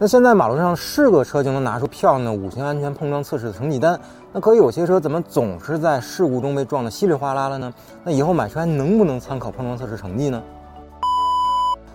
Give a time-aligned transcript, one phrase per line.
[0.00, 3.98] 那现在马路上是个车就能拿出漂亮的五星安全碰撞测试的成绩单，
[4.32, 7.74] 那可有些车怎么总是在事故中被撞得稀里哗啦了呢？
[8.04, 10.40] 那以后买车还能不能参考碰撞测试成绩呢？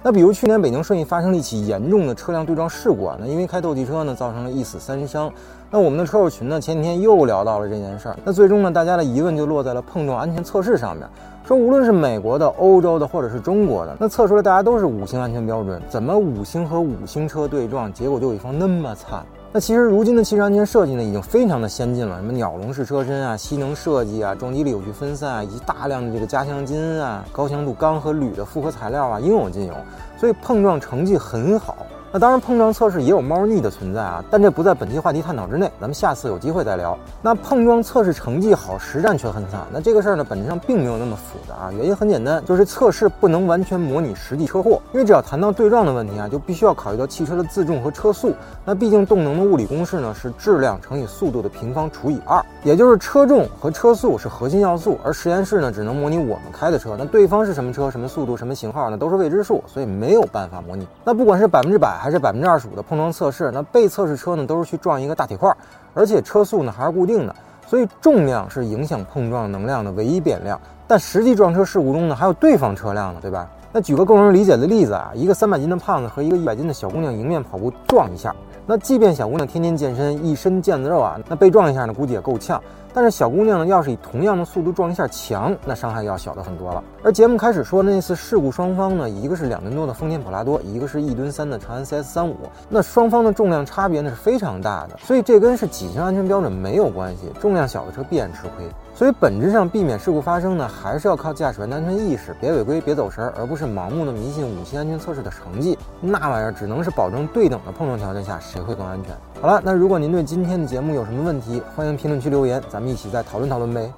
[0.00, 5.30] 那比如去年北京顺义发生了一起严重的车辆对撞事故啊，那因为开斗气车呢，造成了一死三伤。
[5.70, 8.16] 那我们的车友群呢，前几天又聊到了这件事儿。
[8.24, 11.06] 那最终呢，大家的疑问就落在了碰撞安全测试上面，
[11.44, 19.26] 说无论是美国的、欧洲的，或者是中国的，那测出来大家都是五星安全标准，怎么五星和五星车对撞，结果就有一方那么惨？
[19.50, 29.74] 那其实如今的汽车安全设计呢，已经非常的先进了，什么鸟笼式车身啊、吸能设计啊、撞击力有序分散啊，以及大量的这个加强筋啊、高强度钢和铝的复合材料啊，应有尽有，
[30.18, 31.78] 所以碰撞成绩很好。
[32.10, 36.96] 那当然，碰撞测试也有猫腻的存在啊，但这不在本期话题探讨之内，咱们下次有机会再聊。
[37.20, 39.60] 那碰撞测试成绩好，实战却很惨。
[39.70, 48.34] 那这个事儿呢，本质上并没有那么复杂啊，原因很简单，就是测试不能完全模拟实际车祸，因为只要谈到对撞的问题啊，就必须要考虑到汽车的自重和车速。
[48.64, 60.88] 那毕竟动能的物理公式呢是质量乘以速度的平方除以二，也就是车重和车速是核心要素，而实验室呢只能模拟我们开的车，那对方是什么车、什么速度、什么型号呢，都是未知数，所以没有办法模拟。
[61.04, 61.97] 那不管是百分之百。
[61.98, 65.54] 还是百分之二十五的碰撞测试，那被测试车呢都是去撞一个大铁块，
[65.92, 67.34] 而且车速呢还是固定的，
[67.66, 70.58] 所以重量是影响碰撞能量的唯一变量。
[70.86, 73.46] 但实际撞车事故中呢还有对方车辆呢，对吧？
[73.70, 78.34] 那举个更容易理解的例子啊，一个三百斤的胖子和一个一百斤的小姑娘迎面跑步撞一下，
[78.66, 82.58] 那即便小姑娘天天健身，一身腱子肉啊，那被撞一下呢估计也够呛。
[83.00, 86.82] 但是小姑娘呢，要是以同样的速度撞一下墙，那伤害要小的很多了。
[87.04, 92.34] 而节目开始说的那次事故，双方呢，一个是两吨多的丰田普拉多，一个是一吨三的长安 CS 三五，
[92.68, 98.66] 那双方的重量差别呢是非常大的，所以这跟是几星安全标准没有关系，重量小的车必然吃亏。
[98.96, 109.14] 所以本质上避免事故发生呢，还是要靠驾驶员的安全意识，别违规，别走神，而不是盲目的迷信五星安全测试的成绩，那玩意儿只能是保证对等的碰撞条件下谁会更安全。
[109.40, 113.88] 好了，那如果您对今天的节目有什么问题，欢迎评论区留言，咱们一起再讨论讨论呗。